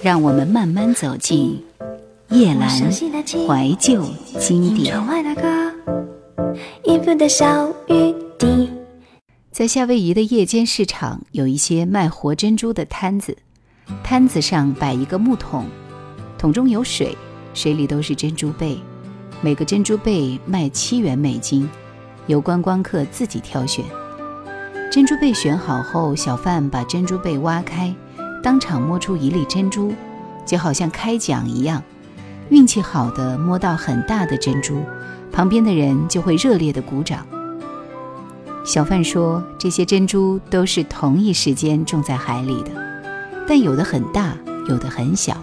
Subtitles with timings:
[0.00, 1.60] 让我们慢慢走进
[2.30, 4.04] 叶阑怀旧
[4.38, 4.96] 经典。
[9.50, 13.36] 在夏威夷的夜间市场，有一些卖活珍珠的摊子，
[14.04, 15.64] 摊子上摆一个木桶，
[16.38, 17.16] 桶中有水，
[17.52, 18.78] 水里都是珍珠贝，
[19.40, 21.68] 每个珍珠贝卖七元美金，
[22.28, 23.84] 由观光客自己挑选。
[24.92, 27.92] 珍珠贝选好后，小贩把珍珠贝挖开，
[28.42, 29.92] 当场摸出一粒珍珠，
[30.46, 31.82] 就好像开奖一样。
[32.50, 34.82] 运气好的摸到很大的珍珠，
[35.30, 37.26] 旁边的人就会热烈的鼓掌。
[38.64, 42.70] 小贩说，这些珍珠都是同一时间种在海里的，
[43.46, 44.36] 但有的很大，
[44.68, 45.36] 有的很小，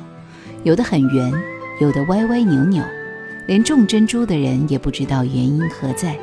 [0.63, 1.31] 有的很圆，
[1.79, 2.83] 有的歪歪扭扭，
[3.47, 6.15] 连种珍珠的人也不知道原因何在。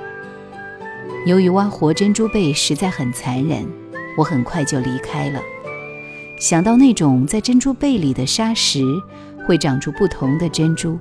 [1.27, 3.65] 由于挖活珍珠贝实在很残忍，
[4.19, 5.41] 我很快就离开了。
[6.43, 8.83] 想到那种在珍珠贝里的沙石
[9.47, 10.99] 会长出不同的珍珠，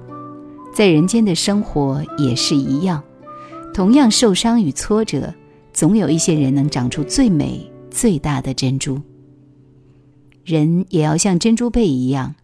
[0.71, 3.01] 在人间的生活也是一样，
[3.73, 5.33] 同样受伤与挫折，
[5.73, 9.01] 总有一些人能长出最美最大的珍珠。
[10.45, 12.35] 人也要像珍珠贝一样，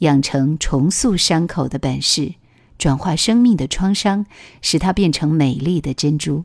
[0.00, 2.34] 养成重塑伤口的本事，
[2.76, 4.26] 转化生命的创伤，
[4.60, 6.44] 使它变成美丽的珍珠。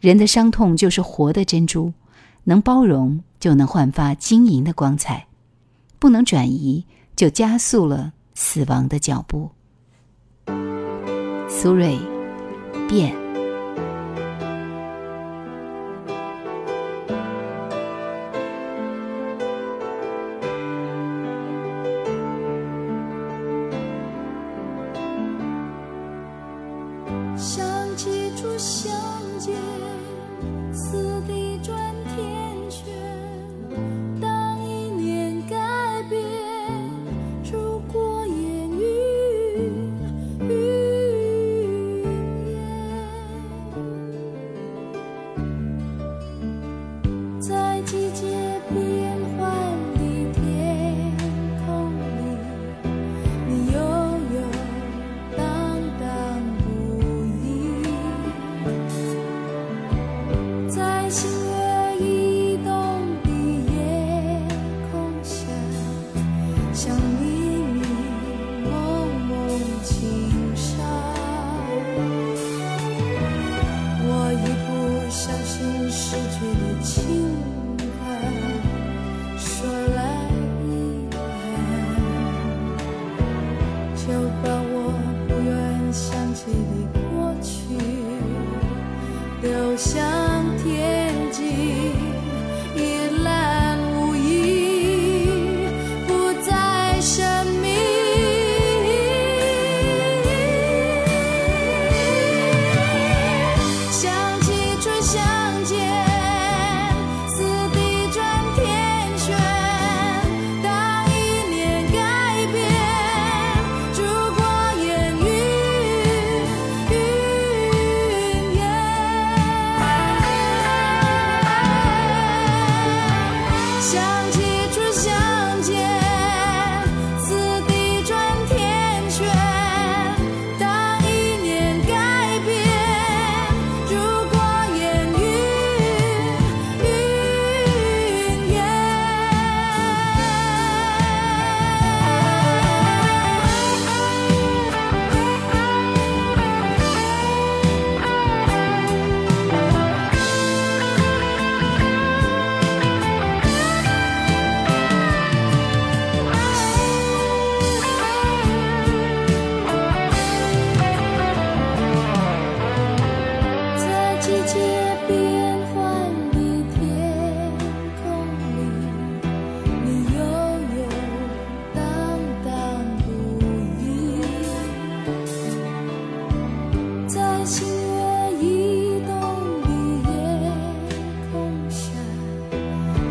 [0.00, 1.92] 人的伤痛就是活的珍珠，
[2.42, 5.26] 能包容就能焕发晶莹的光彩，
[5.98, 9.50] 不能转移就加速了死亡的脚步。
[11.48, 11.98] 苏芮，
[12.88, 13.29] 变。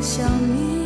[0.02, 0.79] 想你。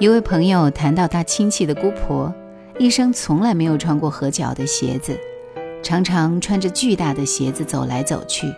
[0.00, 2.34] 一位朋友谈到他亲戚的姑婆，
[2.80, 5.16] 一生从来没有穿过合脚的鞋子，
[5.84, 8.52] 常常穿着巨大的鞋子走来走去。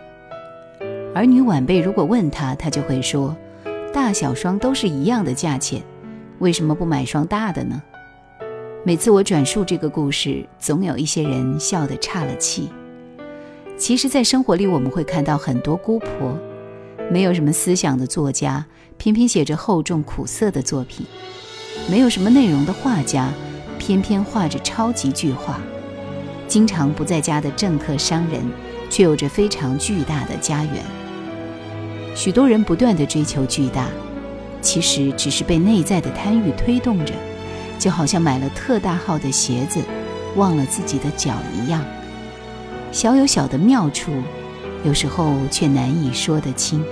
[1.14, 3.36] 儿女晚辈如果问他，他就会说
[3.92, 5.82] ：“大小双都是一样的价钱，
[6.38, 7.82] 为什么不买双大的呢？”
[8.82, 12.70] 每次我转述这个故事，总有一些人笑得岔了气。
[13.76, 16.08] 其实，在生活里，我们会看到很多姑婆，
[17.10, 18.64] 没有什么思想的作家，
[18.96, 21.06] 偏偏写着厚重苦涩的作品；
[21.88, 23.32] 没有什么内容的画家，
[23.78, 25.54] 偏偏画着超级巨画；
[26.48, 28.42] 经常不在家的政客商人，
[28.90, 30.74] 却有着非常巨大的家园。
[32.14, 33.86] 许多人不断的追求巨大，
[34.60, 37.12] 其实只是被内在的贪欲推动着。
[37.78, 39.78] 就好像买了特大号的鞋子，
[40.34, 41.84] 忘了自己的脚一样。
[42.90, 44.10] 小有小的妙处，
[44.86, 46.84] 有时候却难以说得清。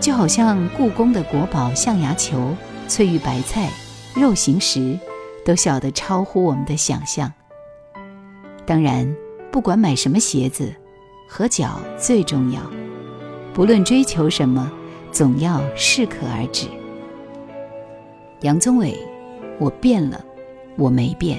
[0.00, 2.56] 就好像故宫的国宝象牙球、
[2.88, 3.70] 翠玉白菜、
[4.16, 4.98] 肉形石，
[5.44, 7.32] 都小得超乎我们的想象。
[8.66, 9.14] 当然，
[9.52, 10.74] 不管买什么鞋子，
[11.28, 12.60] 合脚最重要。
[13.54, 14.68] 不论追求什么，
[15.12, 16.66] 总要适可而止。
[18.40, 18.92] 杨宗纬。
[19.60, 20.24] 我变了，
[20.76, 21.38] 我没变。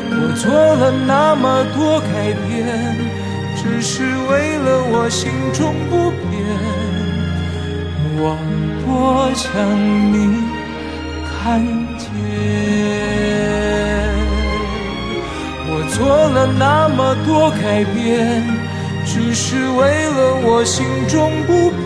[0.23, 2.95] 我做了那么多改变，
[3.55, 6.31] 只是为了我心中不变。
[8.17, 8.37] 我
[8.85, 9.49] 多想
[10.13, 10.15] 你
[11.25, 11.59] 看
[11.97, 12.05] 见。
[15.67, 18.43] 我做了那么多改变，
[19.03, 21.80] 只是为了我心中不变。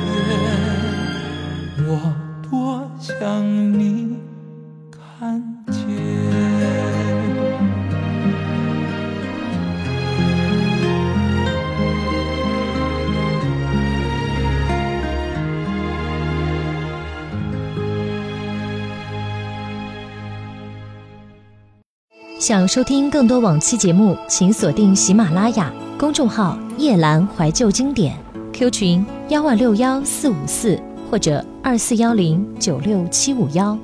[22.47, 28.15] 想收听更多往期节目，请锁定喜马拉雅公众号“夜阑怀旧经典
[28.53, 33.75] ”，Q 群幺二六幺四五四或者二四幺零九六七五幺。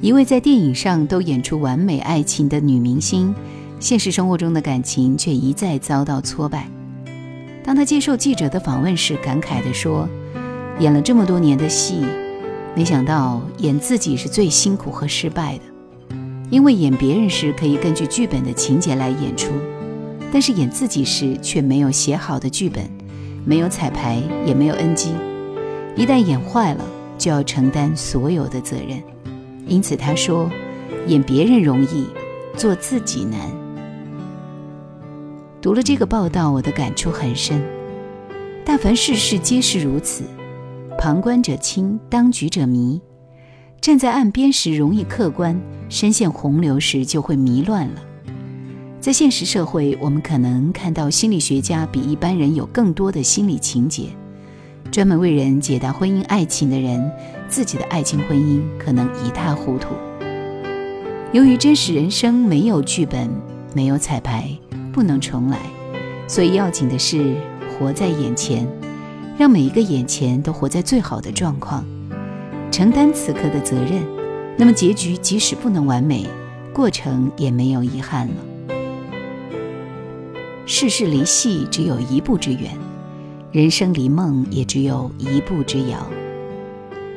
[0.00, 3.32] 一位在电影上都演出完美爱情的女明星，
[3.78, 6.68] 现实生活中的感情却一再遭到挫败。
[7.62, 10.08] 当她接受记者的访问时，感慨地说
[10.82, 12.04] ：“演了这么多年的戏，
[12.74, 15.62] 没想到演自己是最辛苦和失败的。
[16.50, 19.52] 因为演别人时可以根据剧本的情节来演出，
[20.32, 22.88] 但是演自己时却没有写好的剧本，
[23.44, 25.10] 没有彩排，也没有 NG。
[25.96, 26.84] 一旦演坏了，
[27.16, 29.02] 就要承担所有的责任。”
[29.66, 30.50] 因此，他说
[31.08, 32.06] ：“演别人容易，
[32.56, 33.40] 做自己难。”
[35.62, 37.64] 读了这个报道，我的感触很深。
[38.64, 40.24] 但凡事事皆是如此，
[40.98, 43.00] 旁观者清，当局者迷。
[43.80, 48.02] 站在岸边时容易客观，深陷洪流时就会迷乱了。
[48.98, 54.04] 在现实社会，我们可能看到心理学家比一般人有更多的心理情节。
[54.90, 57.10] 专门为人解答婚姻爱情的人，
[57.48, 59.88] 自己的爱情婚姻可能一塌糊涂。
[61.32, 63.28] 由于真实人生没有剧本，
[63.74, 64.48] 没有彩排，
[64.92, 65.58] 不能重来，
[66.26, 67.34] 所以要紧的是
[67.68, 68.66] 活在眼前，
[69.36, 71.84] 让每一个眼前都活在最好的状况，
[72.70, 74.02] 承担此刻的责任。
[74.56, 76.26] 那么结局即使不能完美，
[76.72, 78.34] 过程也没有遗憾了。
[80.66, 82.70] 世事离戏只有一步之远。
[83.50, 85.98] 人生离梦也只有一步之遥。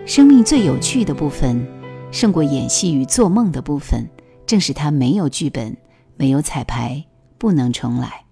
[0.05, 1.65] 生命最有趣的部分，
[2.11, 4.07] 胜过演戏与做梦的部分，
[4.45, 5.75] 正是它没有剧本，
[6.15, 7.05] 没有彩排，
[7.37, 8.25] 不能重来。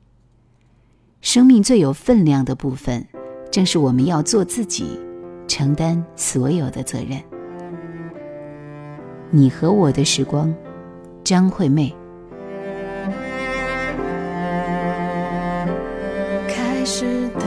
[1.21, 3.07] 生命最有分量的部分，
[3.55, 4.99] 正是我们要做自己，
[5.47, 7.17] 承担所有的责任。
[9.29, 10.53] 你和我的时光，
[11.23, 11.95] 张惠妹。
[16.49, 17.45] 开始的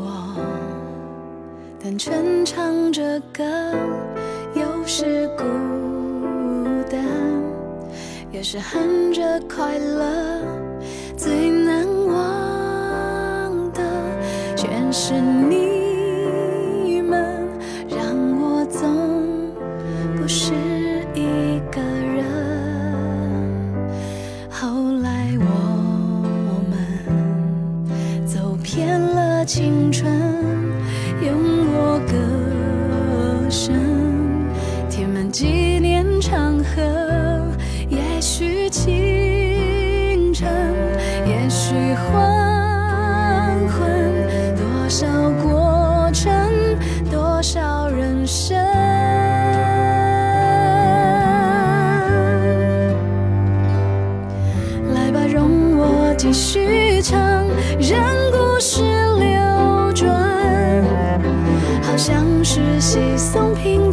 [0.00, 0.34] 我，
[1.78, 3.44] 单纯唱着歌，
[4.54, 5.44] 有时孤
[6.90, 7.04] 单，
[8.32, 10.40] 有时哼着快乐。
[11.18, 11.50] 最
[15.08, 17.48] 是你们
[17.88, 18.00] 让
[18.40, 18.90] 我总
[20.16, 20.52] 不是
[21.14, 22.24] 一个人。
[24.50, 24.66] 后
[25.02, 25.44] 来我
[26.68, 30.12] 们走遍了青春，
[31.24, 33.76] 用我歌声
[34.90, 36.82] 填满纪念长河。
[37.88, 39.35] 也许情。
[47.36, 48.56] 多少人生？
[54.94, 57.46] 来吧容我继续唱
[57.78, 58.00] 任
[58.32, 58.80] 故事
[59.18, 60.82] 流转
[61.82, 63.85] 好像是稀松平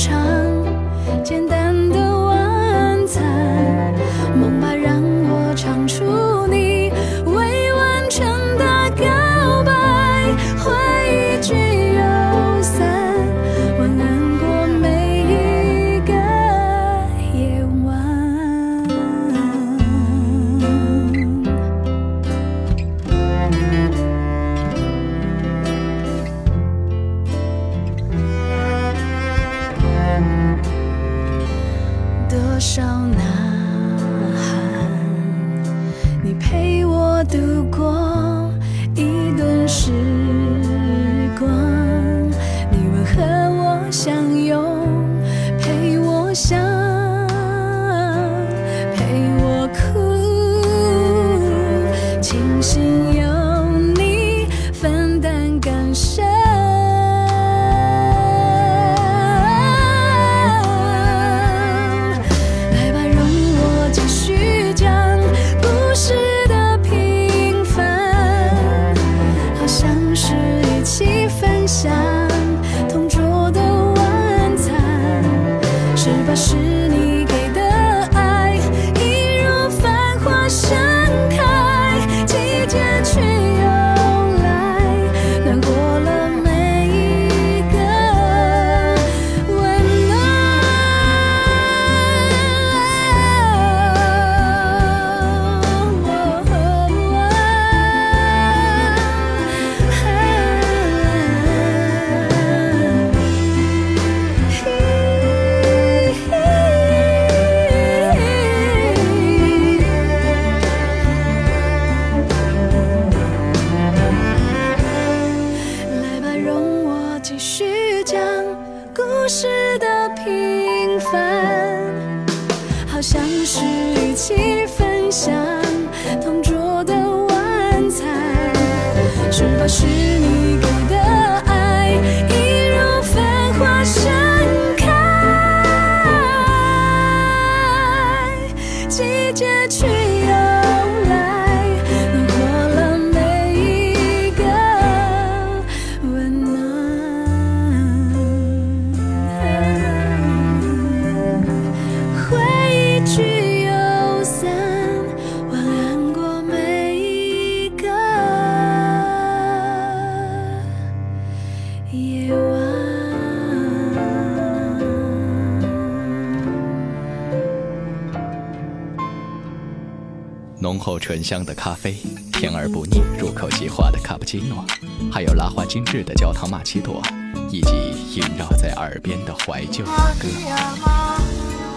[170.83, 171.95] 厚醇香的咖啡，
[172.33, 174.65] 甜而不腻、入口即化的卡布奇诺，
[175.09, 177.01] 还有拉花精致的焦糖玛奇朵，
[177.49, 180.27] 以及萦绕在耳边的怀旧歌。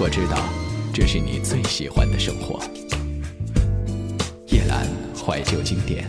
[0.00, 0.36] 我知道，
[0.92, 2.60] 这是你最喜欢的生活。
[4.48, 4.88] 夜兰
[5.24, 6.04] 怀旧经典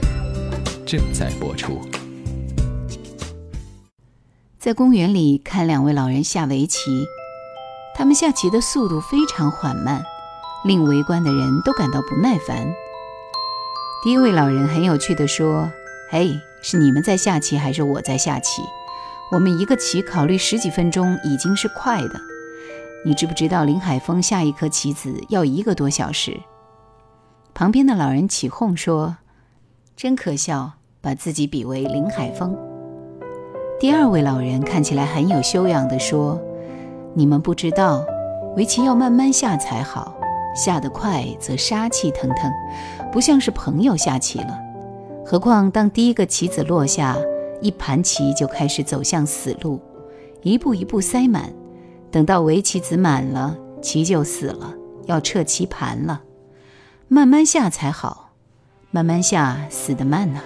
[0.84, 1.88] 正在播出。
[4.58, 7.06] 在公园里看两位老人下围棋，
[7.96, 10.04] 他们下棋的速度非常缓慢。
[10.66, 12.68] 令围观的人都感到不耐烦。
[14.04, 15.72] 第一位老人很有趣地说
[16.12, 18.62] ：“嘿，是你们在下棋还是我在下棋？
[19.32, 22.22] 我们一个棋考虑十几分钟已经是快的。
[23.04, 26.40] 你知不知道林海峰下一颗棋子要一个多小时？”
[27.56, 29.18] 旁边的老人起哄说
[29.98, 32.56] ：“真可笑，把自己比为林海峰。”
[33.80, 36.40] 第二位老人看起来很有修养地说
[37.16, 38.06] ：“你们不知道，
[38.56, 40.14] 围棋要慢慢下才好。”
[40.58, 42.52] 下得快则杀气腾腾，
[43.12, 44.60] 不像是朋友下棋了。
[45.24, 47.16] 何况当第一个棋子落下，
[47.62, 49.80] 一盘棋就开始走向死路，
[50.42, 51.54] 一步一步塞满。
[52.10, 54.74] 等到围棋子满了，棋就死了，
[55.06, 56.24] 要撤棋盘了。
[57.08, 58.32] 慢慢下才好，
[58.90, 60.42] 慢慢下死得慢呐。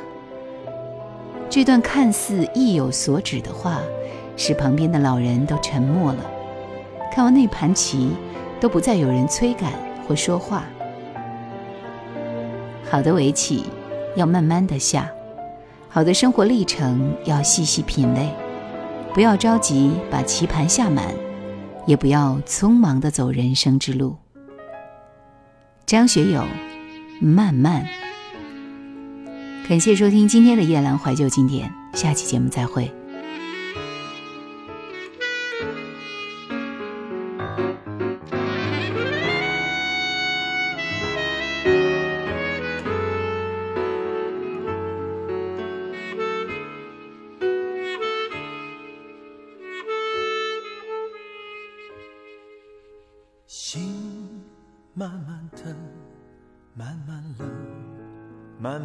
[1.50, 3.82] 这段看似意有所指的话，
[4.36, 6.26] 使旁边的老人都沉默了。
[7.12, 8.12] 看完那盘棋，
[8.60, 9.72] 都不再有人催赶。
[10.12, 10.66] 或说话，
[12.90, 13.64] 好的围棋
[14.18, 15.10] 要慢慢的下，
[15.88, 18.30] 好的生活历程要细细品味，
[19.14, 21.06] 不要着急把棋盘下满，
[21.88, 24.18] 也不要匆忙的走人生之路。
[25.86, 26.44] 张学友，
[27.22, 27.88] 慢慢。
[29.70, 32.92] 感谢收听今天的夜兰怀旧经典，下期节目再会。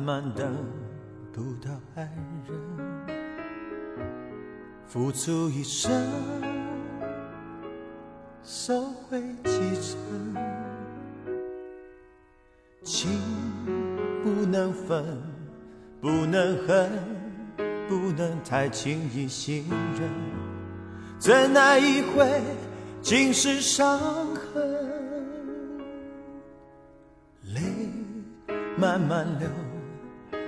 [0.07, 0.55] 慢等
[1.33, 2.09] 不到爱
[2.47, 2.57] 人，
[4.87, 5.91] 付出一生，
[8.45, 9.99] 收回几成，
[12.85, 13.11] 情
[14.23, 15.05] 不能分，
[16.01, 16.89] 不能恨，
[17.89, 19.65] 不能太轻易信
[19.99, 20.09] 任，
[21.19, 22.41] 怎奈一回
[23.03, 23.99] 尽是伤
[24.37, 24.87] 痕。
[27.43, 27.61] 泪
[28.79, 29.49] 慢慢流，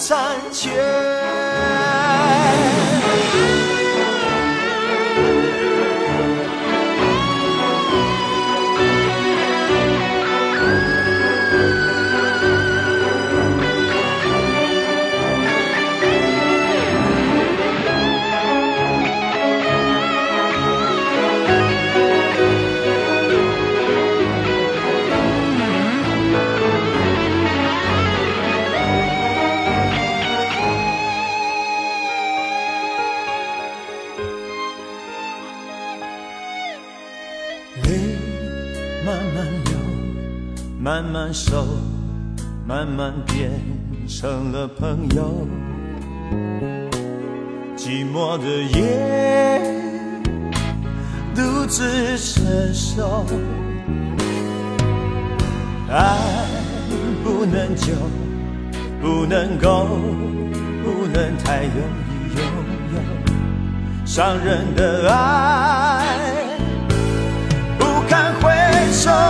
[0.00, 0.70] 残缺？
[41.30, 41.64] 慢慢熟，
[42.66, 43.52] 慢慢变
[44.08, 45.46] 成了朋友。
[47.76, 49.62] 寂寞的夜，
[51.32, 53.24] 独自承受。
[55.88, 56.18] 爱
[57.22, 57.92] 不能久，
[59.00, 59.86] 不能够，
[60.82, 61.76] 不能太容
[62.08, 62.42] 易拥
[62.92, 62.98] 有。
[64.04, 66.04] 伤人的爱，
[67.78, 68.50] 不堪回
[68.90, 69.29] 首。